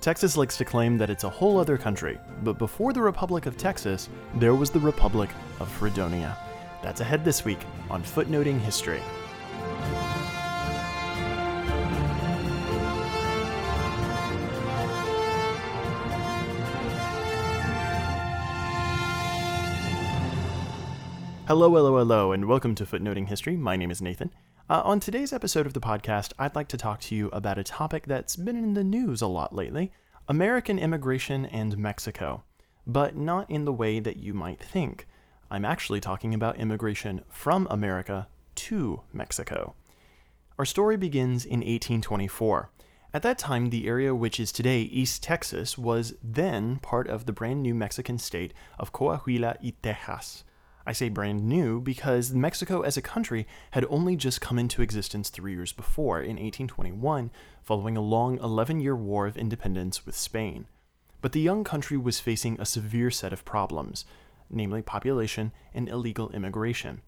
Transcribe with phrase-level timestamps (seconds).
[0.00, 3.58] Texas likes to claim that it's a whole other country, but before the Republic of
[3.58, 5.28] Texas, there was the Republic
[5.60, 6.38] of Fredonia.
[6.82, 7.58] That's ahead this week
[7.90, 9.02] on Footnoting History.
[21.46, 23.58] Hello, hello, hello, and welcome to Footnoting History.
[23.58, 24.30] My name is Nathan.
[24.70, 27.64] Uh, on today's episode of the podcast, I'd like to talk to you about a
[27.64, 29.90] topic that's been in the news a lot lately
[30.28, 32.44] American immigration and Mexico,
[32.86, 35.08] but not in the way that you might think.
[35.50, 39.74] I'm actually talking about immigration from America to Mexico.
[40.56, 42.70] Our story begins in 1824.
[43.12, 47.32] At that time, the area which is today East Texas was then part of the
[47.32, 50.44] brand new Mexican state of Coahuila y Tejas.
[50.86, 55.28] I say brand new because Mexico as a country had only just come into existence
[55.28, 57.30] three years before, in 1821,
[57.62, 60.66] following a long 11 year war of independence with Spain.
[61.20, 64.04] But the young country was facing a severe set of problems,
[64.48, 67.02] namely population and illegal immigration.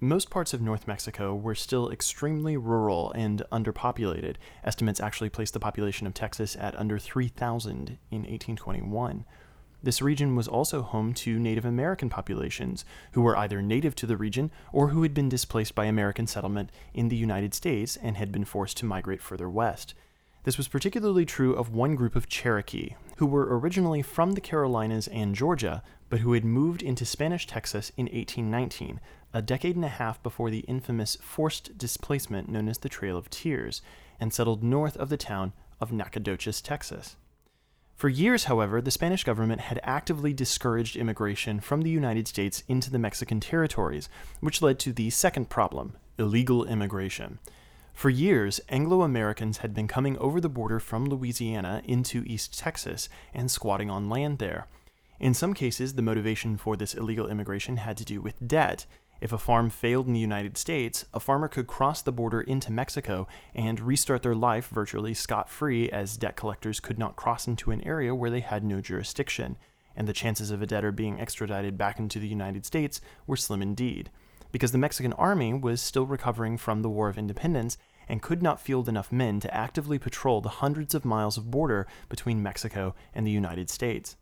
[0.00, 4.36] Most parts of North Mexico were still extremely rural and underpopulated.
[4.64, 9.24] Estimates actually place the population of Texas at under 3,000 in 1821.
[9.84, 14.16] This region was also home to Native American populations who were either native to the
[14.16, 18.32] region or who had been displaced by American settlement in the United States and had
[18.32, 19.92] been forced to migrate further west.
[20.44, 25.06] This was particularly true of one group of Cherokee, who were originally from the Carolinas
[25.08, 29.00] and Georgia, but who had moved into Spanish Texas in 1819,
[29.34, 33.28] a decade and a half before the infamous forced displacement known as the Trail of
[33.28, 33.82] Tears,
[34.18, 37.16] and settled north of the town of Nacogdoches, Texas.
[37.94, 42.90] For years, however, the Spanish government had actively discouraged immigration from the United States into
[42.90, 44.08] the Mexican territories,
[44.40, 47.38] which led to the second problem illegal immigration.
[47.92, 53.08] For years, Anglo Americans had been coming over the border from Louisiana into East Texas
[53.32, 54.66] and squatting on land there.
[55.20, 58.86] In some cases, the motivation for this illegal immigration had to do with debt,
[59.20, 62.72] if a farm failed in the United States, a farmer could cross the border into
[62.72, 67.70] Mexico and restart their life virtually scot free, as debt collectors could not cross into
[67.70, 69.56] an area where they had no jurisdiction,
[69.96, 73.62] and the chances of a debtor being extradited back into the United States were slim
[73.62, 74.10] indeed.
[74.52, 78.60] Because the Mexican army was still recovering from the War of Independence and could not
[78.60, 83.26] field enough men to actively patrol the hundreds of miles of border between Mexico and
[83.26, 84.16] the United States.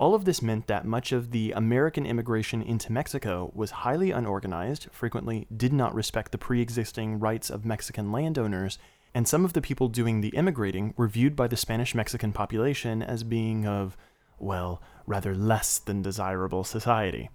[0.00, 4.88] All of this meant that much of the American immigration into Mexico was highly unorganized,
[4.90, 8.78] frequently did not respect the pre existing rights of Mexican landowners,
[9.14, 13.02] and some of the people doing the immigrating were viewed by the Spanish Mexican population
[13.02, 13.94] as being of,
[14.38, 17.28] well, rather less than desirable society.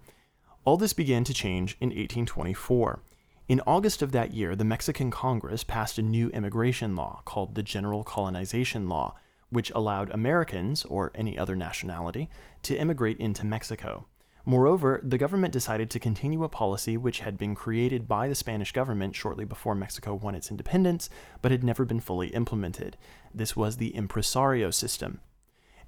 [0.63, 2.99] All this began to change in 1824.
[3.47, 7.61] In August of that year, the Mexican Congress passed a new immigration law called the
[7.61, 9.13] General Colonization Law,
[9.55, 12.29] which allowed Americans, or any other nationality,
[12.61, 14.05] to immigrate into Mexico.
[14.43, 18.73] Moreover, the government decided to continue a policy which had been created by the Spanish
[18.73, 21.09] government shortly before Mexico won its independence,
[21.41, 22.97] but had never been fully implemented.
[23.33, 25.21] This was the impresario system.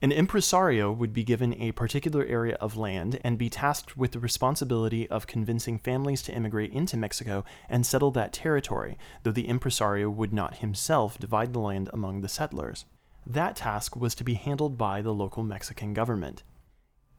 [0.01, 4.19] An impresario would be given a particular area of land and be tasked with the
[4.19, 10.09] responsibility of convincing families to immigrate into Mexico and settle that territory, though the impresario
[10.09, 12.85] would not himself divide the land among the settlers.
[13.29, 16.43] That task was to be handled by the local Mexican government.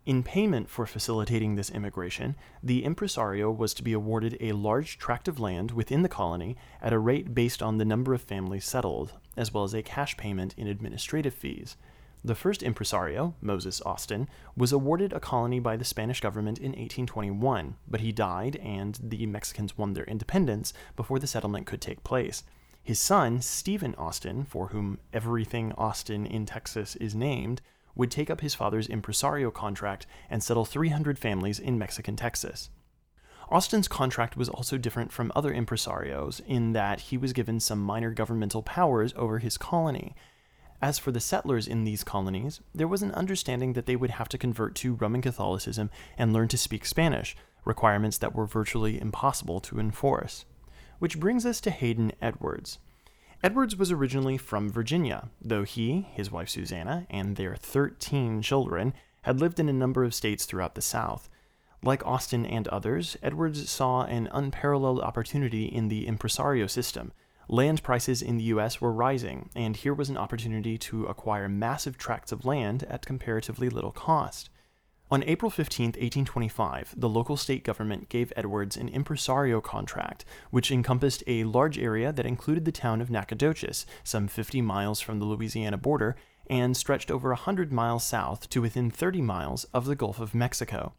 [0.06, 5.28] In payment for facilitating this immigration, the impresario was to be awarded a large tract
[5.28, 9.12] of land within the colony at a rate based on the number of families settled,
[9.36, 11.76] as well as a cash payment in administrative fees.
[12.24, 17.76] The first impresario, Moses Austin, was awarded a colony by the Spanish government in 1821,
[17.86, 22.44] but he died and the Mexicans won their independence before the settlement could take place.
[22.88, 27.60] His son, Stephen Austin, for whom everything Austin in Texas is named,
[27.94, 32.70] would take up his father's impresario contract and settle 300 families in Mexican Texas.
[33.50, 38.10] Austin's contract was also different from other impresarios in that he was given some minor
[38.10, 40.14] governmental powers over his colony.
[40.80, 44.30] As for the settlers in these colonies, there was an understanding that they would have
[44.30, 47.36] to convert to Roman Catholicism and learn to speak Spanish,
[47.66, 50.46] requirements that were virtually impossible to enforce.
[50.98, 52.78] Which brings us to Hayden Edwards.
[53.42, 58.92] Edwards was originally from Virginia, though he, his wife Susanna, and their 13 children
[59.22, 61.28] had lived in a number of states throughout the South.
[61.84, 67.12] Like Austin and others, Edwards saw an unparalleled opportunity in the impresario system.
[67.48, 71.96] Land prices in the US were rising, and here was an opportunity to acquire massive
[71.96, 74.50] tracts of land at comparatively little cost.
[75.10, 81.24] On April 15, 1825, the local state government gave Edwards an impresario contract, which encompassed
[81.26, 85.78] a large area that included the town of Nacogdoches, some 50 miles from the Louisiana
[85.78, 86.14] border,
[86.50, 90.34] and stretched over a 100 miles south to within 30 miles of the Gulf of
[90.34, 90.92] Mexico.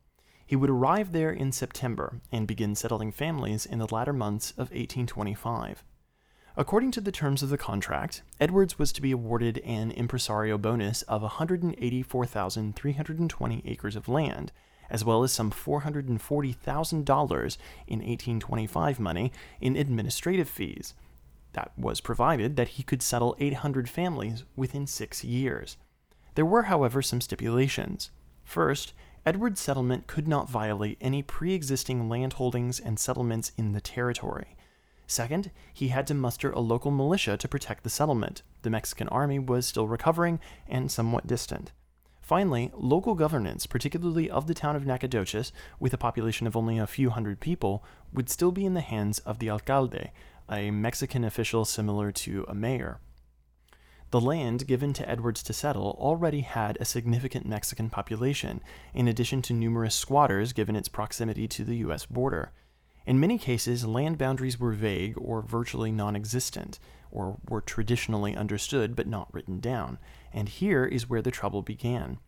[0.43, 4.71] He would arrive there in September and begin settling families in the latter months of
[4.71, 5.83] 1825.
[6.59, 11.03] According to the terms of the contract, Edwards was to be awarded an impresario bonus
[11.03, 14.51] of 184,320 acres of land,
[14.89, 17.57] as well as some $440,000
[17.87, 20.95] in 1825 money in administrative fees.
[21.53, 25.77] That was provided that he could settle 800 families within six years.
[26.35, 28.11] There were, however, some stipulations.
[28.43, 28.91] First,
[29.25, 34.57] Edward's settlement could not violate any pre existing landholdings and settlements in the territory.
[35.09, 38.43] Second, he had to muster a local militia to protect the settlement.
[38.61, 41.71] The Mexican army was still recovering and somewhat distant.
[42.21, 46.85] Finally, local governance, particularly of the town of Nacogdoches, with a population of only a
[46.85, 47.83] few hundred people,
[48.13, 50.11] would still be in the hands of the alcalde,
[50.47, 52.99] a Mexican official similar to a mayor.
[54.11, 58.61] The land given to Edwards to settle already had a significant Mexican population,
[58.93, 62.05] in addition to numerous squatters given its proximity to the U.S.
[62.05, 62.51] border.
[63.05, 66.79] In many cases, land boundaries were vague or virtually non existent,
[67.11, 69.97] or were traditionally understood but not written down,
[70.33, 72.19] and here is where the trouble began.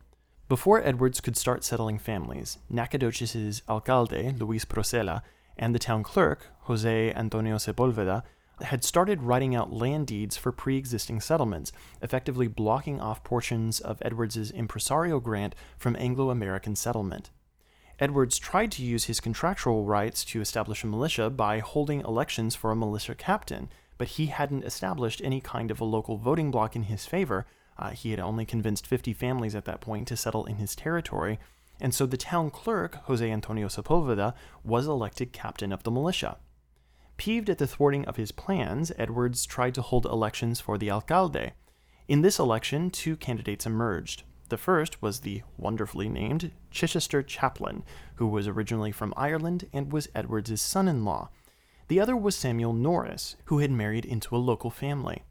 [0.49, 5.21] Before Edwards could start settling families, Nacogdoches' alcalde, Luis Procela,
[5.57, 8.23] and the town clerk, Jose Antonio Sepulveda,
[8.63, 11.71] had started writing out land deeds for pre existing settlements,
[12.01, 17.29] effectively blocking off portions of Edwards's impresario grant from Anglo American settlement.
[18.01, 22.71] Edwards tried to use his contractual rights to establish a militia by holding elections for
[22.71, 23.69] a militia captain,
[23.99, 27.45] but he hadn't established any kind of a local voting bloc in his favor.
[27.77, 31.37] Uh, he had only convinced 50 families at that point to settle in his territory,
[31.79, 34.33] and so the town clerk, Jose Antonio Sepulveda,
[34.63, 36.37] was elected captain of the militia.
[37.17, 41.51] Peeved at the thwarting of his plans, Edwards tried to hold elections for the alcalde.
[42.07, 44.23] In this election, two candidates emerged.
[44.51, 47.83] The first was the wonderfully named Chichester Chaplin,
[48.15, 51.29] who was originally from Ireland and was Edward's son in law.
[51.87, 55.23] The other was Samuel Norris, who had married into a local family.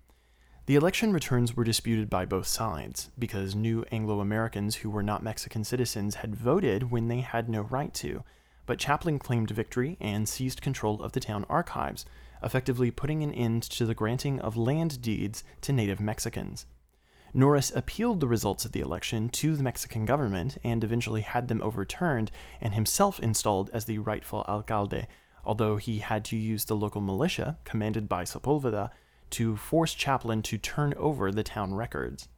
[0.64, 5.22] The election returns were disputed by both sides, because new Anglo Americans who were not
[5.22, 8.24] Mexican citizens had voted when they had no right to,
[8.64, 12.06] but Chaplin claimed victory and seized control of the town archives,
[12.42, 16.64] effectively putting an end to the granting of land deeds to native Mexicans.
[17.32, 21.62] Norris appealed the results of the election to the Mexican government and eventually had them
[21.62, 22.30] overturned
[22.60, 25.06] and himself installed as the rightful alcalde,
[25.44, 28.90] although he had to use the local militia, commanded by Sepulveda,
[29.30, 32.28] to force Chaplin to turn over the town records.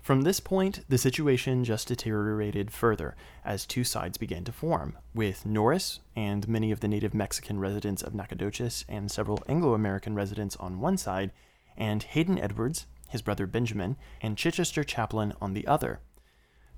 [0.00, 5.44] From this point, the situation just deteriorated further as two sides began to form, with
[5.44, 10.56] Norris and many of the native Mexican residents of Nacogdoches and several Anglo American residents
[10.56, 11.32] on one side,
[11.76, 16.00] and Hayden Edwards, his brother Benjamin, and Chichester Chaplin on the other.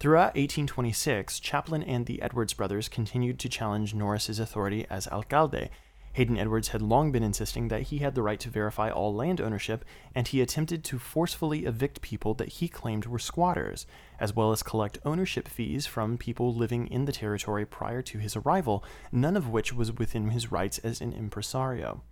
[0.00, 5.70] Throughout 1826, Chaplin and the Edwards brothers continued to challenge Norris's authority as alcalde
[6.14, 9.40] Hayden Edwards had long been insisting that he had the right to verify all land
[9.40, 9.84] ownership,
[10.14, 13.86] and he attempted to forcefully evict people that he claimed were squatters,
[14.20, 18.36] as well as collect ownership fees from people living in the territory prior to his
[18.36, 22.02] arrival, none of which was within his rights as an impresario.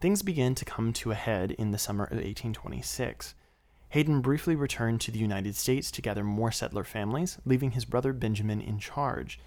[0.00, 3.34] Things began to come to a head in the summer of 1826.
[3.90, 8.14] Hayden briefly returned to the United States to gather more settler families, leaving his brother
[8.14, 9.38] Benjamin in charge.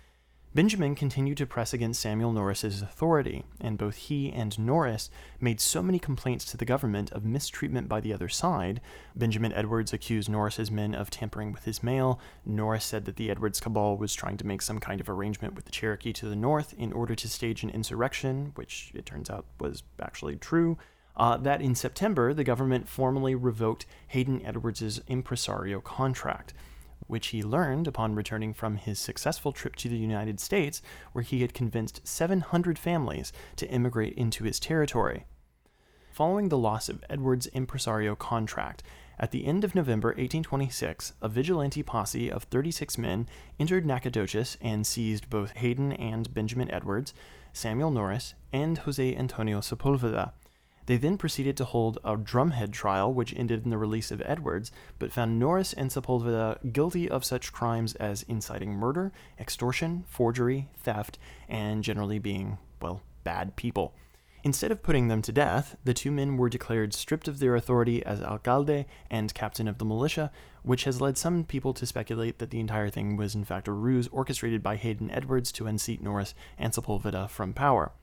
[0.55, 5.09] Benjamin continued to press against Samuel Norris's authority, and both he and Norris
[5.41, 8.79] made so many complaints to the government of mistreatment by the other side.
[9.15, 12.19] Benjamin Edwards accused Norris's men of tampering with his mail.
[12.45, 15.65] Norris said that the Edwards cabal was trying to make some kind of arrangement with
[15.65, 19.47] the Cherokee to the north in order to stage an insurrection, which it turns out
[19.59, 20.77] was actually true.
[21.17, 26.53] Uh, that in September, the government formally revoked Hayden Edwards's impresario contract
[27.07, 30.81] which he learned upon returning from his successful trip to the United States,
[31.11, 35.25] where he had convinced 700 families to immigrate into his territory.
[36.11, 38.83] Following the loss of Edward's impresario contract,
[39.19, 43.27] at the end of November 1826, a vigilante posse of 36 men
[43.59, 47.13] entered Nacogdoches and seized both Hayden and Benjamin Edwards,
[47.51, 50.33] Samuel Norris, and Jose Antonio Sepulveda,
[50.85, 54.71] they then proceeded to hold a drumhead trial, which ended in the release of Edwards,
[54.99, 61.17] but found Norris and Sepulveda guilty of such crimes as inciting murder, extortion, forgery, theft,
[61.47, 63.93] and generally being, well, bad people.
[64.45, 68.05] Instead of putting them to death, the two men were declared stripped of their authority
[68.05, 70.31] as alcalde and captain of the militia,
[70.63, 73.71] which has led some people to speculate that the entire thing was in fact a
[73.71, 77.93] ruse orchestrated by Hayden Edwards to unseat Norris and Sepulveda from power.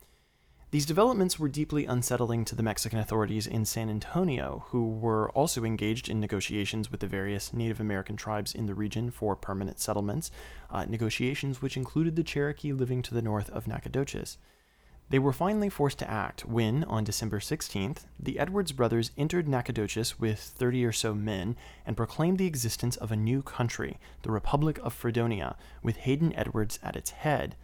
[0.73, 5.65] These developments were deeply unsettling to the Mexican authorities in San Antonio, who were also
[5.65, 10.31] engaged in negotiations with the various Native American tribes in the region for permanent settlements,
[10.71, 14.39] uh, negotiations which included the Cherokee living to the north of Nacogdoches.
[15.09, 20.21] They were finally forced to act when, on December 16th, the Edwards brothers entered Nacogdoches
[20.21, 24.79] with 30 or so men and proclaimed the existence of a new country, the Republic
[24.85, 27.57] of Fredonia, with Hayden Edwards at its head.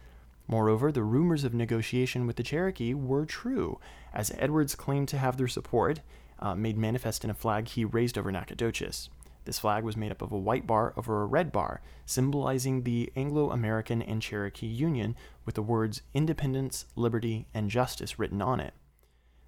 [0.47, 3.79] Moreover, the rumors of negotiation with the Cherokee were true,
[4.13, 6.01] as Edwards claimed to have their support,
[6.39, 9.09] uh, made manifest in a flag he raised over Nacogdoches.
[9.43, 13.11] This flag was made up of a white bar over a red bar, symbolizing the
[13.15, 18.73] Anglo American and Cherokee Union with the words independence, liberty, and justice written on it.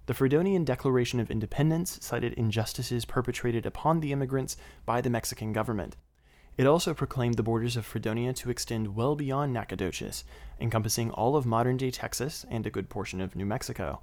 [0.06, 5.96] The Fredonian Declaration of Independence cited injustices perpetrated upon the immigrants by the Mexican government.
[6.56, 10.24] It also proclaimed the borders of Fredonia to extend well beyond Nacogdoches,
[10.60, 14.00] encompassing all of modern day Texas and a good portion of New Mexico.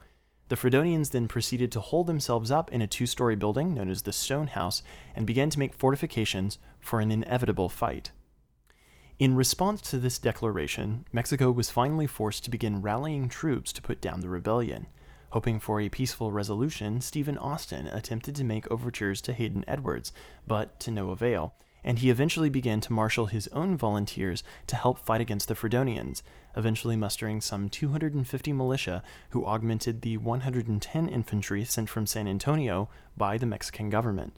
[0.49, 4.03] The Fredonians then proceeded to hold themselves up in a two story building known as
[4.03, 4.81] the Stone House
[5.13, 8.11] and began to make fortifications for an inevitable fight.
[9.19, 13.99] In response to this declaration, Mexico was finally forced to begin rallying troops to put
[13.99, 14.87] down the rebellion.
[15.31, 20.13] Hoping for a peaceful resolution, Stephen Austin attempted to make overtures to Hayden Edwards,
[20.47, 21.55] but to no avail,
[21.87, 26.21] and he eventually began to marshal his own volunteers to help fight against the Fredonians,
[26.57, 33.37] eventually mustering some 250 militia who augmented the 110 infantry sent from San Antonio by
[33.37, 34.35] the Mexican government.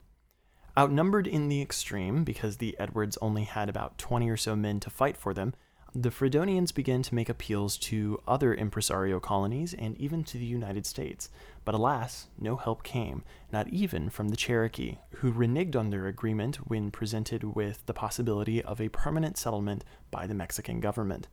[0.78, 4.88] Outnumbered in the extreme, because the Edwards only had about 20 or so men to
[4.88, 5.52] fight for them,
[5.94, 10.86] the Fredonians began to make appeals to other impresario colonies and even to the United
[10.86, 11.30] States,
[11.64, 16.56] but alas, no help came, not even from the Cherokee, who reneged on their agreement
[16.68, 21.26] when presented with the possibility of a permanent settlement by the Mexican government.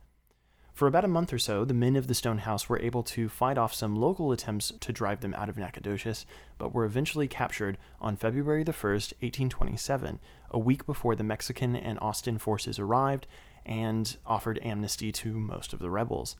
[0.74, 3.28] For about a month or so, the men of the Stone House were able to
[3.28, 6.24] fight off some local attempts to drive them out of Nacogdoches,
[6.56, 11.98] but were eventually captured on February the 1st, 1827, a week before the Mexican and
[12.00, 13.26] Austin forces arrived
[13.68, 16.36] and offered amnesty to most of the rebels.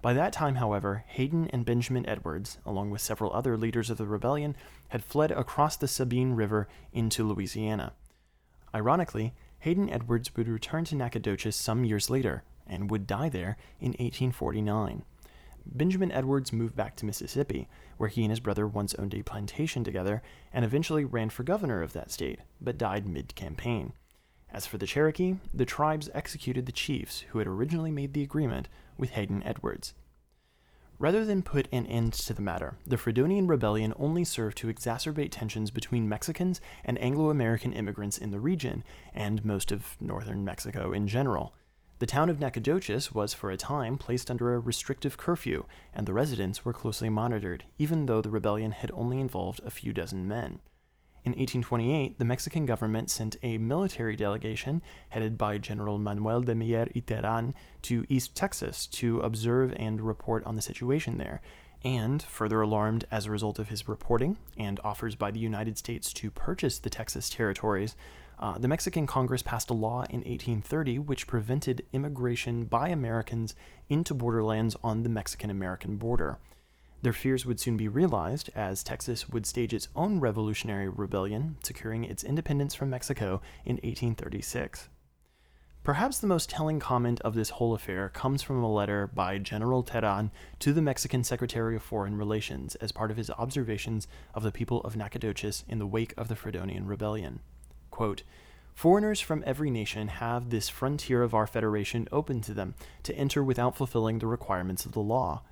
[0.00, 4.06] By that time, however, Hayden and Benjamin Edwards, along with several other leaders of the
[4.06, 4.56] rebellion,
[4.88, 7.92] had fled across the Sabine River into Louisiana.
[8.74, 13.90] Ironically, Hayden Edwards would return to Nacogdoches some years later and would die there in
[13.90, 15.04] 1849.
[15.64, 19.84] Benjamin Edwards moved back to Mississippi, where he and his brother once owned a plantation
[19.84, 20.20] together
[20.52, 23.92] and eventually ran for governor of that state, but died mid campaign.
[24.52, 28.68] As for the Cherokee, the tribes executed the chiefs who had originally made the agreement
[28.98, 29.94] with Hayden Edwards.
[30.98, 35.30] Rather than put an end to the matter, the Fredonian Rebellion only served to exacerbate
[35.30, 40.92] tensions between Mexicans and Anglo American immigrants in the region, and most of northern Mexico
[40.92, 41.54] in general.
[41.98, 46.12] The town of Nacogdoches was for a time placed under a restrictive curfew, and the
[46.12, 50.60] residents were closely monitored, even though the rebellion had only involved a few dozen men.
[51.24, 56.88] In 1828, the Mexican government sent a military delegation headed by General Manuel de Mier
[56.96, 61.40] y Terán to East Texas to observe and report on the situation there.
[61.84, 66.12] And, further alarmed as a result of his reporting and offers by the United States
[66.14, 67.94] to purchase the Texas territories,
[68.40, 73.54] uh, the Mexican Congress passed a law in 1830 which prevented immigration by Americans
[73.88, 76.38] into borderlands on the Mexican American border.
[77.02, 82.04] Their fears would soon be realized as Texas would stage its own revolutionary rebellion, securing
[82.04, 84.88] its independence from Mexico in 1836.
[85.82, 89.82] Perhaps the most telling comment of this whole affair comes from a letter by General
[89.82, 90.30] Terán
[90.60, 94.80] to the Mexican Secretary of Foreign Relations as part of his observations of the people
[94.82, 97.40] of Nacogdoches in the wake of the Fredonian Rebellion.
[97.90, 98.22] Quote,
[98.74, 103.42] Foreigners from every nation have this frontier of our federation open to them to enter
[103.42, 105.42] without fulfilling the requirements of the law.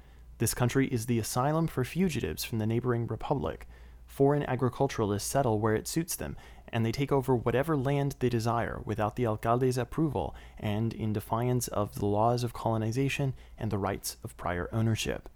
[0.40, 3.68] This country is the asylum for fugitives from the neighboring republic.
[4.06, 6.34] Foreign agriculturalists settle where it suits them,
[6.68, 11.68] and they take over whatever land they desire without the alcalde's approval and in defiance
[11.68, 15.28] of the laws of colonization and the rights of prior ownership.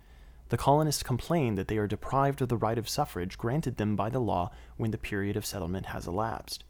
[0.48, 4.08] The colonists complain that they are deprived of the right of suffrage granted them by
[4.08, 6.64] the law when the period of settlement has elapsed.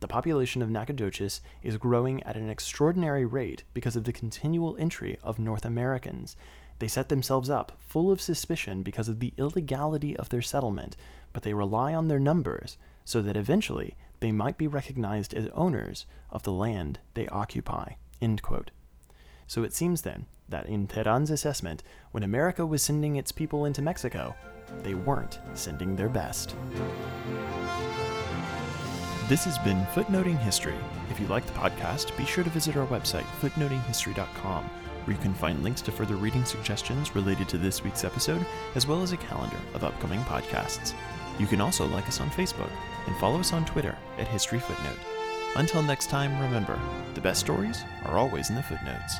[0.00, 5.18] The population of Nacogdoches is growing at an extraordinary rate because of the continual entry
[5.22, 6.34] of North Americans,
[6.78, 10.96] they set themselves up, full of suspicion because of the illegality of their settlement,
[11.32, 16.06] but they rely on their numbers so that eventually they might be recognized as owners
[16.30, 17.92] of the land they occupy.
[19.46, 23.82] So it seems then that in Terán's assessment, when America was sending its people into
[23.82, 24.34] Mexico,
[24.82, 26.56] they weren't sending their best.
[29.28, 30.74] This has been Footnoting History.
[31.10, 34.70] If you like the podcast, be sure to visit our website, footnotinghistory.com
[35.04, 38.44] where you can find links to further reading suggestions related to this week's episode,
[38.74, 40.94] as well as a calendar of upcoming podcasts.
[41.38, 42.70] You can also like us on Facebook
[43.06, 44.98] and follow us on Twitter at History Footnote.
[45.56, 46.78] Until next time, remember
[47.14, 49.16] the best stories are always in the footnotes.